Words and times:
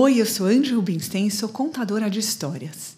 Oi, 0.00 0.20
eu 0.20 0.26
sou 0.26 0.46
Andy 0.46 0.74
Rubinstein, 0.74 1.28
sou 1.28 1.48
contadora 1.48 2.08
de 2.08 2.20
histórias. 2.20 2.96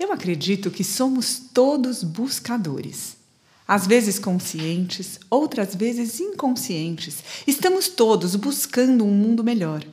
Eu 0.00 0.10
acredito 0.10 0.70
que 0.70 0.82
somos 0.82 1.38
todos 1.52 2.02
buscadores. 2.02 3.18
Às 3.68 3.86
vezes 3.86 4.18
conscientes, 4.18 5.20
outras 5.28 5.74
vezes 5.74 6.18
inconscientes. 6.18 7.18
Estamos 7.46 7.88
todos 7.88 8.34
buscando 8.34 9.04
um 9.04 9.10
mundo 9.10 9.44
melhor, 9.44 9.84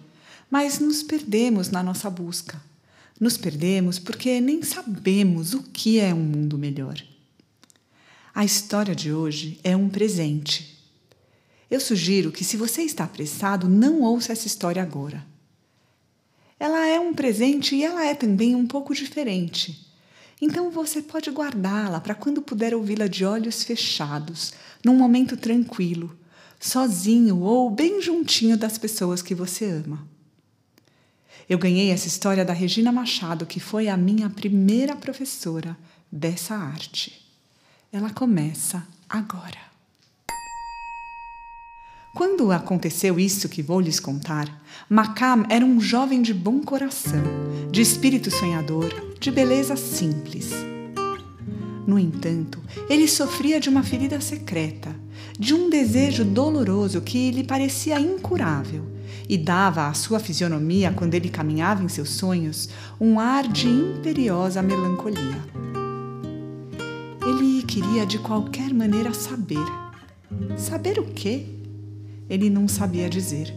mas 0.50 0.80
nos 0.80 1.04
perdemos 1.04 1.70
na 1.70 1.84
nossa 1.84 2.10
busca. 2.10 2.64
Nos 3.20 3.36
perdemos 3.36 4.00
porque 4.00 4.40
nem 4.40 4.64
sabemos 4.64 5.54
o 5.54 5.62
que 5.62 6.00
é 6.00 6.14
um 6.14 6.24
mundo 6.24 6.58
melhor. 6.58 7.04
A 8.34 8.46
história 8.46 8.96
de 8.96 9.12
hoje 9.12 9.60
é 9.62 9.76
um 9.76 9.90
presente. 9.90 10.82
Eu 11.70 11.82
sugiro 11.82 12.32
que, 12.32 12.46
se 12.46 12.56
você 12.56 12.82
está 12.84 13.04
apressado, 13.04 13.68
não 13.68 14.04
ouça 14.04 14.32
essa 14.32 14.48
história 14.48 14.82
agora 14.82 15.33
ela 16.64 16.88
é 16.88 16.98
um 16.98 17.14
presente 17.14 17.76
e 17.76 17.84
ela 17.84 18.06
é 18.06 18.16
também 18.16 18.56
um 18.56 18.66
pouco 18.66 18.96
diferente. 18.96 19.86
Então 20.42 20.72
você 20.72 21.02
pode 21.02 21.30
guardá-la 21.30 22.00
para 22.00 22.16
quando 22.16 22.42
puder 22.42 22.74
ouvi-la 22.74 23.06
de 23.06 23.26
olhos 23.26 23.66
fechados, 23.66 24.54
num 24.82 24.96
momento 24.96 25.36
tranquilo, 25.36 26.18
sozinho 26.58 27.42
ou 27.42 27.70
bem 27.70 28.02
juntinho 28.02 28.56
das 28.56 28.78
pessoas 28.78 29.22
que 29.22 29.36
você 29.36 29.66
ama. 29.66 30.08
Eu 31.50 31.58
ganhei 31.58 31.92
essa 31.92 32.08
história 32.08 32.46
da 32.46 32.54
Regina 32.54 32.94
Machado, 32.94 33.46
que 33.46 33.60
foi 33.60 33.90
a 33.90 33.98
minha 33.98 34.30
primeira 34.30 34.96
professora 34.96 35.78
dessa 36.10 36.56
arte. 36.56 37.30
Ela 37.92 38.10
começa 38.10 38.88
agora. 39.10 39.73
Quando 42.16 42.52
aconteceu 42.52 43.20
isso 43.20 43.50
que 43.50 43.64
vou 43.64 43.82
lhes 43.82 44.00
contar, 44.00 44.62
Macam 44.88 45.48
era 45.50 45.66
um 45.66 45.82
jovem 45.82 46.22
de 46.22 46.32
bom 46.32 46.62
coração, 46.62 47.24
de 47.72 47.82
espírito 47.82 48.30
sonhador, 48.30 48.94
de 49.20 49.32
beleza 49.32 49.76
simples. 49.76 50.52
No 51.88 51.98
entanto, 51.98 52.62
ele 52.88 53.08
sofria 53.08 53.60
de 53.60 53.68
uma 53.68 53.82
ferida 53.82 54.22
secreta, 54.22 54.96
de 55.40 55.56
um 55.56 55.72
desejo 55.72 56.24
doloroso 56.24 57.02
que 57.02 57.32
lhe 57.32 57.44
parecia 57.44 58.00
incurável 58.00 58.86
e 59.28 59.36
dava 59.36 59.88
à 59.88 59.94
sua 59.96 60.20
fisionomia, 60.20 60.94
quando 60.96 61.16
ele 61.16 61.30
caminhava 61.30 61.84
em 61.84 61.90
seus 61.90 62.10
sonhos, 62.10 62.70
um 63.02 63.20
ar 63.20 63.48
de 63.48 63.68
imperiosa 63.68 64.62
melancolia. 64.62 65.44
Ele 67.26 67.64
queria 67.64 68.06
de 68.06 68.20
qualquer 68.20 68.72
maneira 68.72 69.12
saber. 69.16 69.66
Saber 70.56 71.00
o 71.00 71.06
quê? 71.06 71.63
Ele 72.30 72.50
não 72.50 72.68
sabia 72.68 73.10
dizer. 73.10 73.54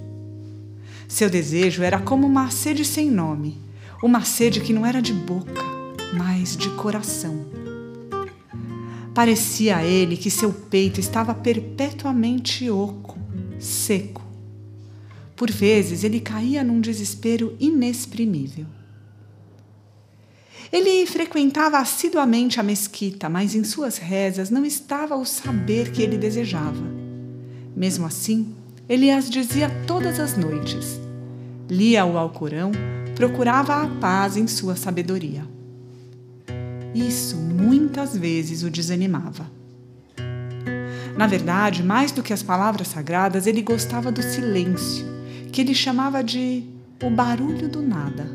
Seu 1.09 1.31
desejo 1.31 1.83
era 1.83 2.01
como 2.01 2.27
uma 2.27 2.51
sede 2.51 2.85
sem 2.85 3.11
nome, 3.11 3.59
uma 4.03 4.25
sede 4.25 4.61
que 4.61 4.73
não 4.73 4.85
era 4.85 5.01
de 5.01 5.13
boca, 5.13 5.63
mas 6.17 6.57
de 6.57 6.69
coração. 6.71 7.47
Parecia 9.15 9.79
a 9.79 9.85
ele 9.85 10.17
que 10.17 10.31
seu 10.31 10.53
peito 10.53 11.01
estava 11.01 11.35
perpetuamente 11.35 12.69
oco, 12.69 13.19
seco. 13.59 14.23
Por 15.35 15.51
vezes 15.51 16.05
ele 16.05 16.21
caía 16.21 16.63
num 16.65 16.81
desespero 16.81 17.57
inexprimível. 17.59 18.67
Ele 20.73 21.07
frequentava 21.07 21.79
assiduamente 21.79 22.59
a 22.59 22.63
mesquita, 22.63 23.29
mas 23.29 23.55
em 23.55 23.63
suas 23.63 23.99
rezas 23.99 24.51
não 24.51 24.65
estava 24.65 25.17
o 25.17 25.25
saber 25.25 25.93
que 25.93 26.03
ele 26.03 26.19
desejava. 26.19 26.96
Mesmo 27.77 28.07
assim, 28.07 28.55
ele 28.89 29.11
as 29.11 29.29
dizia 29.29 29.69
todas 29.87 30.19
as 30.19 30.35
noites. 30.35 30.99
Lia 31.69 32.07
o 32.07 32.17
Alcorão, 32.17 32.73
procurava 33.15 33.83
a 33.83 33.87
paz 33.87 34.37
em 34.37 34.47
sua 34.47 34.75
sabedoria. 34.75 35.45
Isso 36.95 37.37
muitas 37.37 38.17
vezes 38.17 38.63
o 38.63 38.71
desanimava. 38.71 39.51
Na 41.19 41.27
verdade, 41.27 41.83
mais 41.83 42.13
do 42.13 42.23
que 42.23 42.33
as 42.33 42.43
palavras 42.43 42.89
sagradas, 42.89 43.47
ele 43.47 43.61
gostava 43.61 44.11
do 44.11 44.23
silêncio, 44.23 45.05
que 45.53 45.61
ele 45.61 45.75
chamava 45.75 46.25
de 46.25 46.65
o 47.03 47.11
barulho 47.11 47.69
do 47.69 47.83
nada. 47.83 48.27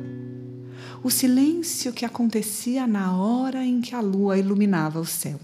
O 1.03 1.09
silêncio 1.09 1.91
que 1.91 2.05
acontecia 2.05 2.85
na 2.85 3.15
hora 3.15 3.65
em 3.65 3.81
que 3.81 3.95
a 3.95 4.01
lua 4.01 4.37
iluminava 4.37 4.99
o 4.99 5.05
céu. 5.05 5.39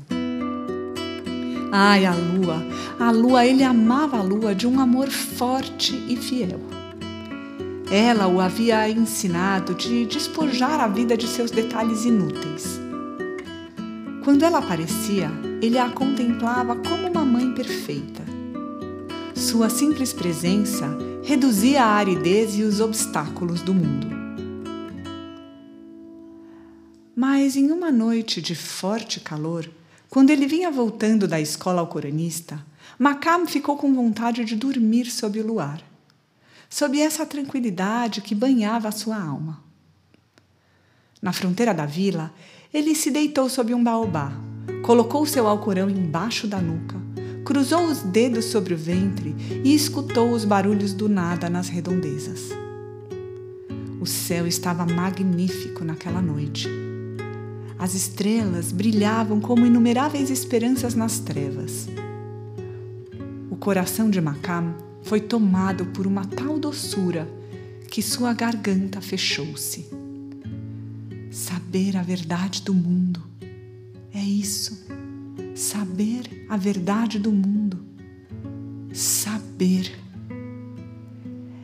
Ai, 1.72 2.06
a 2.06 2.14
lua, 2.14 2.64
a 3.00 3.12
lua, 3.12 3.46
ele 3.46 3.64
amava 3.64 4.18
a 4.18 4.22
lua 4.22 4.56
de 4.56 4.66
um 4.66 4.80
amor 4.80 5.10
forte 5.10 5.96
e 6.08 6.16
fiel. 6.16 6.62
Ela 7.92 8.28
o 8.28 8.40
havia 8.40 8.90
ensinado 8.90 9.74
de 9.74 10.06
despojar 10.06 10.80
a 10.80 10.88
vida 10.88 11.16
de 11.18 11.28
seus 11.28 11.52
detalhes 11.52 12.06
inúteis. 12.06 12.80
Quando 14.24 14.44
ela 14.44 14.60
aparecia, 14.60 15.32
ele 15.62 15.78
a 15.78 15.90
contemplava 15.90 16.76
como 16.76 17.08
uma 17.08 17.26
mãe 17.26 17.54
perfeita. 17.54 18.24
Sua 19.34 19.70
simples 19.70 20.12
presença 20.12 20.98
reduzia 21.24 21.84
a 21.84 21.96
aridez 21.96 22.58
e 22.58 22.64
os 22.64 22.80
obstáculos 22.80 23.62
do 23.62 23.74
mundo. 23.74 24.08
Mas 27.16 27.56
em 27.56 27.72
uma 27.72 27.92
noite 27.92 28.42
de 28.42 28.54
forte 28.54 29.20
calor, 29.20 29.70
quando 30.10 30.30
ele 30.30 30.48
vinha 30.48 30.72
voltando 30.72 31.28
da 31.28 31.40
escola 31.40 31.82
alcoranista, 31.82 32.64
Macam 32.98 33.46
ficou 33.46 33.78
com 33.78 33.94
vontade 33.94 34.46
de 34.46 34.56
dormir 34.56 35.06
sob 35.12 35.40
o 35.40 35.46
luar, 35.46 35.82
sob 36.70 37.00
essa 37.00 37.26
tranquilidade 37.26 38.22
que 38.22 38.34
banhava 38.34 38.88
a 38.88 38.92
sua 38.92 39.22
alma. 39.22 39.62
Na 41.22 41.34
fronteira 41.34 41.74
da 41.74 41.86
vila, 41.86 42.34
ele 42.74 42.96
se 42.96 43.12
deitou 43.12 43.50
sob 43.50 43.74
um 43.74 43.84
baobá, 43.84 44.32
colocou 44.84 45.26
seu 45.26 45.48
alcorão 45.48 45.90
embaixo 45.90 46.48
da 46.48 46.60
nuca, 46.60 46.96
cruzou 47.44 47.86
os 47.86 48.02
dedos 48.02 48.46
sobre 48.46 48.74
o 48.74 48.78
ventre 48.78 49.36
e 49.64 49.76
escutou 49.76 50.32
os 50.32 50.46
barulhos 50.46 50.94
do 50.94 51.10
nada 51.10 51.50
nas 51.50 51.68
redondezas. 51.68 52.50
O 54.00 54.06
céu 54.06 54.48
estava 54.48 54.86
magnífico 54.86 55.84
naquela 55.84 56.22
noite 56.22 56.87
as 57.80 57.94
estrelas 57.94 58.72
brilhavam 58.72 59.40
como 59.40 59.66
inumeráveis 59.66 60.30
esperanças 60.30 60.96
nas 60.96 61.20
trevas. 61.20 61.88
O 63.50 63.56
coração 63.56 64.10
de 64.10 64.20
Macam 64.20 64.76
foi 65.04 65.22
tomado 65.22 65.86
por 65.88 66.08
uma 66.08 66.26
tal 66.26 66.60
doçura 66.60 67.30
que 67.90 68.02
sua 68.02 68.34
garganta 68.34 69.00
fechou-se. 69.00 69.88
Saber 71.32 71.96
a 71.96 72.02
verdade 72.02 72.62
do 72.64 72.74
mundo 72.74 73.28
é 74.14 74.24
isso. 74.24 74.84
Saber 75.54 76.46
a 76.50 76.58
verdade 76.58 77.20
do 77.20 77.32
mundo. 77.32 77.80
Saber. 78.92 79.92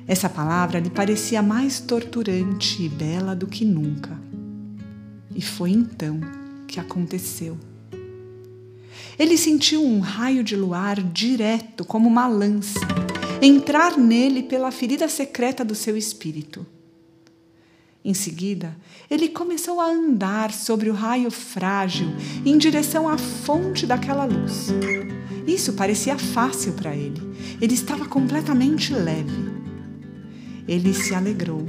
Essa 0.07 0.29
palavra 0.29 0.79
lhe 0.79 0.89
parecia 0.89 1.41
mais 1.41 1.79
torturante 1.79 2.83
e 2.83 2.89
bela 2.89 3.35
do 3.35 3.47
que 3.47 3.65
nunca. 3.65 4.22
E 5.35 5.41
foi 5.41 5.71
então 5.71 6.19
que 6.67 6.79
aconteceu. 6.79 7.57
Ele 9.17 9.37
sentiu 9.37 9.83
um 9.83 9.99
raio 9.99 10.43
de 10.43 10.55
luar 10.55 11.01
direto, 11.01 11.85
como 11.85 12.07
uma 12.07 12.27
lança, 12.27 12.79
entrar 13.41 13.97
nele 13.97 14.43
pela 14.43 14.71
ferida 14.71 15.07
secreta 15.07 15.63
do 15.63 15.75
seu 15.75 15.95
espírito. 15.95 16.65
Em 18.03 18.13
seguida, 18.13 18.75
ele 19.09 19.29
começou 19.29 19.79
a 19.79 19.85
andar 19.85 20.51
sobre 20.51 20.89
o 20.89 20.93
raio 20.93 21.31
frágil 21.31 22.07
em 22.45 22.57
direção 22.57 23.07
à 23.07 23.17
fonte 23.17 23.85
daquela 23.85 24.25
luz. 24.25 24.69
Isso 25.47 25.73
parecia 25.73 26.17
fácil 26.17 26.73
para 26.73 26.95
ele. 26.95 27.21
Ele 27.61 27.73
estava 27.73 28.05
completamente 28.05 28.93
leve. 28.93 29.53
Ele 30.67 30.93
se 30.93 31.13
alegrou 31.13 31.65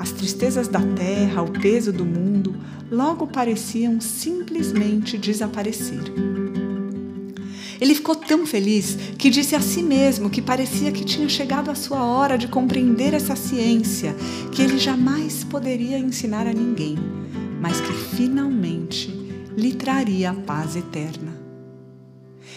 as 0.00 0.12
tristezas 0.12 0.66
da 0.66 0.80
terra, 0.80 1.42
o 1.42 1.50
peso 1.50 1.92
do 1.92 2.06
mundo, 2.06 2.56
logo 2.90 3.26
pareciam 3.26 4.00
simplesmente 4.00 5.18
desaparecer. 5.18 6.00
Ele 7.78 7.94
ficou 7.94 8.16
tão 8.16 8.46
feliz 8.46 8.96
que 9.18 9.28
disse 9.28 9.54
a 9.54 9.60
si 9.60 9.82
mesmo 9.82 10.30
que 10.30 10.40
parecia 10.40 10.90
que 10.90 11.04
tinha 11.04 11.28
chegado 11.28 11.70
a 11.70 11.74
sua 11.74 12.02
hora 12.02 12.38
de 12.38 12.48
compreender 12.48 13.12
essa 13.12 13.36
ciência 13.36 14.16
que 14.50 14.62
ele 14.62 14.78
jamais 14.78 15.44
poderia 15.44 15.98
ensinar 15.98 16.46
a 16.46 16.52
ninguém, 16.52 16.96
mas 17.60 17.78
que 17.78 17.92
finalmente 17.92 19.08
lhe 19.54 19.74
traria 19.74 20.30
a 20.30 20.34
paz 20.34 20.76
eterna. 20.76 21.38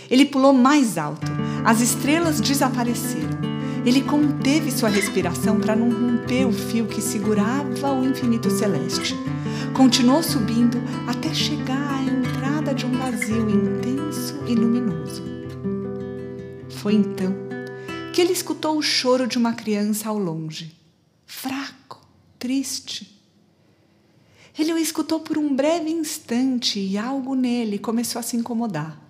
Ele 0.10 0.24
pulou 0.26 0.54
mais 0.54 0.98
alto, 0.98 1.30
as 1.66 1.82
estrelas 1.82 2.40
desapareceram 2.40 3.43
ele 3.86 4.02
conteve 4.02 4.72
sua 4.72 4.90
respiração 4.90 5.60
para 5.60 5.76
não 5.76 5.90
romper 5.90 6.46
o 6.46 6.54
fio 6.54 6.86
que 6.86 7.02
segurava 7.02 7.92
o 7.92 8.06
infinito 8.06 8.50
celeste. 8.50 9.16
Continuou 9.76 10.24
subindo 10.24 10.78
até 11.08 11.34
chegar 11.34 12.00
à 12.00 12.04
entrada 12.04 12.74
de 12.74 12.86
um 12.86 12.92
vazio 12.92 13.50
intenso 13.50 14.40
e 14.48 14.56
luminoso. 14.56 15.24
Foi 16.70 16.94
então 16.94 17.34
que 18.14 18.22
ele 18.22 18.32
escutou 18.32 18.78
o 18.78 18.82
choro 18.82 19.28
de 19.28 19.38
uma 19.38 19.54
criança 19.54 20.08
ao 20.08 20.18
longe, 20.18 20.72
fraco, 21.26 22.00
triste. 22.38 23.20
Ele 24.58 24.72
o 24.72 24.78
escutou 24.78 25.20
por 25.20 25.38
um 25.38 25.56
breve 25.56 25.90
instante 25.90 26.80
e 26.80 26.98
algo 26.98 27.34
nele 27.34 27.80
começou 27.80 28.20
a 28.20 28.24
se 28.24 28.38
incomodar. 28.38 29.02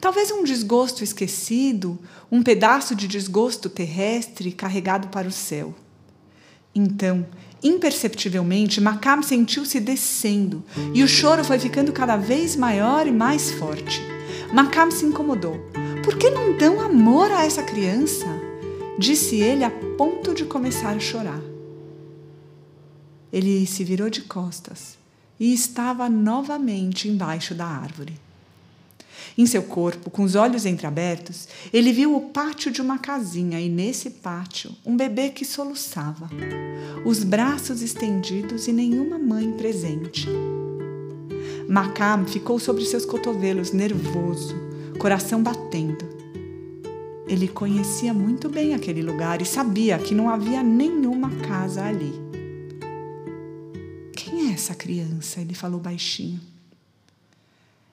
Talvez 0.00 0.30
um 0.30 0.44
desgosto 0.44 1.02
esquecido, 1.02 1.98
um 2.30 2.42
pedaço 2.42 2.94
de 2.94 3.08
desgosto 3.08 3.68
terrestre 3.68 4.52
carregado 4.52 5.08
para 5.08 5.26
o 5.26 5.32
céu. 5.32 5.74
Então, 6.74 7.26
imperceptivelmente, 7.62 8.80
Macam 8.80 9.22
sentiu-se 9.22 9.80
descendo 9.80 10.62
e 10.94 11.02
o 11.02 11.08
choro 11.08 11.42
foi 11.42 11.58
ficando 11.58 11.92
cada 11.92 12.16
vez 12.16 12.54
maior 12.54 13.06
e 13.06 13.10
mais 13.10 13.50
forte. 13.52 14.00
Macam 14.52 14.90
se 14.90 15.04
incomodou. 15.04 15.58
Por 16.04 16.16
que 16.16 16.30
não 16.30 16.56
dão 16.56 16.80
amor 16.80 17.30
a 17.32 17.44
essa 17.44 17.62
criança? 17.62 18.26
Disse 18.98 19.36
ele 19.36 19.64
a 19.64 19.70
ponto 19.70 20.34
de 20.34 20.44
começar 20.44 20.90
a 20.90 21.00
chorar. 21.00 21.40
Ele 23.32 23.66
se 23.66 23.84
virou 23.84 24.08
de 24.08 24.22
costas 24.22 24.96
e 25.38 25.52
estava 25.52 26.08
novamente 26.08 27.08
embaixo 27.08 27.54
da 27.54 27.66
árvore. 27.66 28.27
Em 29.36 29.46
seu 29.46 29.62
corpo, 29.62 30.10
com 30.10 30.22
os 30.22 30.34
olhos 30.34 30.66
entreabertos, 30.66 31.48
ele 31.72 31.92
viu 31.92 32.16
o 32.16 32.30
pátio 32.30 32.70
de 32.70 32.80
uma 32.80 32.98
casinha 32.98 33.60
e, 33.60 33.68
nesse 33.68 34.10
pátio, 34.10 34.72
um 34.84 34.96
bebê 34.96 35.30
que 35.30 35.44
soluçava, 35.44 36.28
os 37.04 37.22
braços 37.22 37.82
estendidos 37.82 38.66
e 38.66 38.72
nenhuma 38.72 39.18
mãe 39.18 39.52
presente. 39.52 40.28
Macam 41.68 42.24
ficou 42.26 42.58
sobre 42.58 42.84
seus 42.84 43.04
cotovelos, 43.04 43.72
nervoso, 43.72 44.56
coração 44.98 45.42
batendo. 45.42 46.08
Ele 47.26 47.46
conhecia 47.46 48.14
muito 48.14 48.48
bem 48.48 48.74
aquele 48.74 49.02
lugar 49.02 49.42
e 49.42 49.44
sabia 49.44 49.98
que 49.98 50.14
não 50.14 50.30
havia 50.30 50.62
nenhuma 50.62 51.30
casa 51.46 51.84
ali. 51.84 52.12
Quem 54.16 54.48
é 54.48 54.52
essa 54.54 54.74
criança? 54.74 55.40
Ele 55.42 55.54
falou 55.54 55.78
baixinho. 55.78 56.40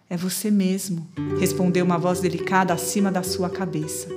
É 0.07 0.15
você 0.15 0.51
mesmo, 0.51 1.07
respondeu 1.39 1.83
uma 1.83 1.97
voz 1.97 2.19
delicada 2.19 2.73
acima 2.73 3.11
da 3.11 3.23
sua 3.23 3.49
cabeça. 3.49 4.07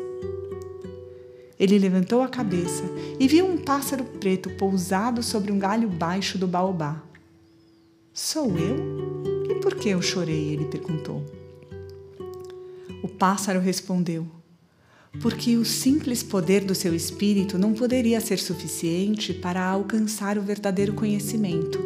Ele 1.59 1.79
levantou 1.79 2.23
a 2.23 2.29
cabeça 2.29 2.85
e 3.19 3.27
viu 3.27 3.47
um 3.47 3.57
pássaro 3.57 4.05
preto 4.05 4.51
pousado 4.51 5.23
sobre 5.23 5.51
um 5.51 5.59
galho 5.59 5.89
baixo 5.89 6.37
do 6.37 6.47
baobá. 6.47 7.03
Sou 8.13 8.57
eu? 8.59 8.77
E 9.51 9.55
por 9.61 9.75
que 9.77 9.89
eu 9.89 10.03
chorei? 10.03 10.53
Ele 10.53 10.67
perguntou. 10.67 11.25
O 13.03 13.09
pássaro 13.09 13.59
respondeu: 13.59 14.27
Porque 15.23 15.57
o 15.57 15.65
simples 15.65 16.23
poder 16.23 16.65
do 16.65 16.75
seu 16.75 16.95
espírito 16.95 17.59
não 17.59 17.73
poderia 17.73 18.21
ser 18.21 18.39
suficiente 18.39 19.33
para 19.33 19.65
alcançar 19.65 20.37
o 20.37 20.43
verdadeiro 20.43 20.93
conhecimento. 20.93 21.79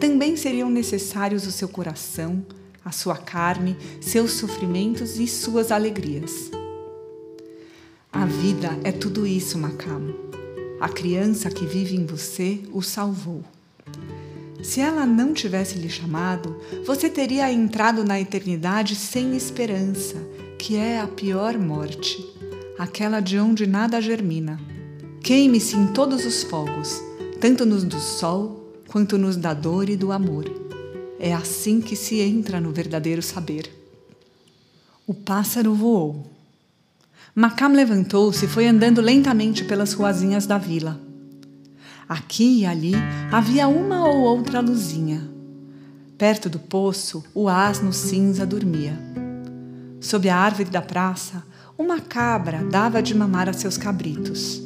Também 0.00 0.36
seriam 0.36 0.70
necessários 0.70 1.46
o 1.46 1.52
seu 1.52 1.68
coração, 1.68 2.44
a 2.88 2.90
sua 2.90 3.18
carne, 3.18 3.76
seus 4.00 4.32
sofrimentos 4.32 5.18
e 5.18 5.28
suas 5.28 5.70
alegrias. 5.70 6.50
A 8.10 8.24
vida 8.24 8.78
é 8.82 8.90
tudo 8.90 9.26
isso, 9.26 9.58
Macamo. 9.58 10.14
A 10.80 10.88
criança 10.88 11.50
que 11.50 11.66
vive 11.66 11.94
em 11.94 12.06
você 12.06 12.62
o 12.72 12.80
salvou. 12.80 13.44
Se 14.62 14.80
ela 14.80 15.04
não 15.04 15.34
tivesse 15.34 15.78
lhe 15.78 15.90
chamado, 15.90 16.58
você 16.86 17.10
teria 17.10 17.52
entrado 17.52 18.02
na 18.04 18.18
eternidade 18.18 18.94
sem 18.96 19.36
esperança, 19.36 20.16
que 20.58 20.74
é 20.74 20.98
a 20.98 21.06
pior 21.06 21.58
morte, 21.58 22.26
aquela 22.78 23.20
de 23.20 23.38
onde 23.38 23.66
nada 23.66 24.00
germina. 24.00 24.58
Queime-se 25.20 25.76
em 25.76 25.88
todos 25.88 26.24
os 26.24 26.42
fogos, 26.42 27.02
tanto 27.38 27.66
nos 27.66 27.84
do 27.84 28.00
sol 28.00 28.80
quanto 28.88 29.18
nos 29.18 29.36
da 29.36 29.52
dor 29.52 29.90
e 29.90 29.96
do 29.96 30.10
amor. 30.10 30.68
É 31.18 31.34
assim 31.34 31.80
que 31.80 31.96
se 31.96 32.20
entra 32.20 32.60
no 32.60 32.70
verdadeiro 32.70 33.20
saber. 33.20 33.70
O 35.06 35.12
pássaro 35.12 35.74
voou. 35.74 36.30
Macam 37.34 37.72
levantou-se 37.72 38.44
e 38.44 38.48
foi 38.48 38.68
andando 38.68 39.00
lentamente 39.00 39.64
pelas 39.64 39.92
ruazinhas 39.92 40.46
da 40.46 40.58
vila. 40.58 41.00
Aqui 42.08 42.60
e 42.60 42.66
ali 42.66 42.92
havia 43.32 43.66
uma 43.68 44.08
ou 44.08 44.20
outra 44.20 44.60
luzinha. 44.60 45.28
Perto 46.16 46.48
do 46.48 46.58
poço, 46.58 47.24
o 47.34 47.48
asno 47.48 47.92
cinza 47.92 48.46
dormia. 48.46 48.98
Sob 50.00 50.28
a 50.28 50.36
árvore 50.36 50.70
da 50.70 50.80
praça, 50.80 51.42
uma 51.76 52.00
cabra 52.00 52.64
dava 52.64 53.02
de 53.02 53.14
mamar 53.14 53.48
a 53.48 53.52
seus 53.52 53.76
cabritos. 53.76 54.62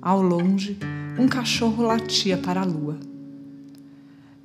Ao 0.00 0.22
longe, 0.22 0.78
um 1.18 1.26
cachorro 1.26 1.82
latia 1.82 2.36
para 2.36 2.60
a 2.60 2.64
lua. 2.64 2.98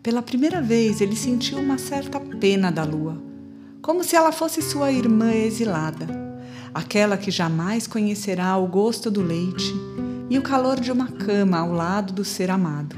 Pela 0.03 0.24
primeira 0.24 0.63
vez, 0.63 1.00
ele 1.00 1.15
sentiu 1.15 1.59
uma 1.59 1.77
certa 1.77 2.19
pena 2.19 2.71
da 2.71 2.83
lua, 2.83 3.21
como 3.83 4.03
se 4.03 4.15
ela 4.15 4.31
fosse 4.31 4.59
sua 4.59 4.92
irmã 4.92 5.31
exilada, 5.31 6.07
aquela 6.74 7.15
que 7.18 7.30
jamais 7.30 7.86
conhecerá 7.86 8.57
o 8.57 8.65
gosto 8.65 9.12
do 9.12 9.21
leite 9.21 9.71
e 10.27 10.39
o 10.39 10.42
calor 10.42 10.80
de 10.80 10.92
uma 10.92 11.07
cama 11.07 11.59
ao 11.59 11.71
lado 11.71 12.13
do 12.13 12.25
ser 12.25 12.50
amado. 12.50 12.95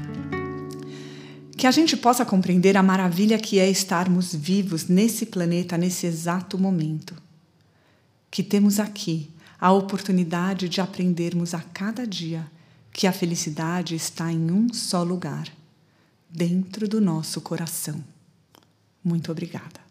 Que 1.54 1.66
a 1.66 1.70
gente 1.70 1.94
possa 1.94 2.24
compreender 2.24 2.74
a 2.74 2.82
maravilha 2.82 3.38
que 3.38 3.58
é 3.58 3.68
estarmos 3.68 4.34
vivos 4.34 4.88
nesse 4.88 5.26
planeta 5.26 5.76
nesse 5.76 6.06
exato 6.06 6.56
momento. 6.56 7.14
Que 8.30 8.42
temos 8.42 8.80
aqui 8.80 9.30
a 9.60 9.70
oportunidade 9.70 10.70
de 10.70 10.80
aprendermos 10.80 11.52
a 11.52 11.60
cada 11.60 12.06
dia 12.06 12.46
que 12.90 13.06
a 13.06 13.12
felicidade 13.12 13.94
está 13.94 14.32
em 14.32 14.50
um 14.50 14.72
só 14.72 15.02
lugar 15.02 15.52
dentro 16.34 16.88
do 16.88 17.00
nosso 17.00 17.40
coração. 17.40 18.02
Muito 19.04 19.30
obrigada. 19.30 19.83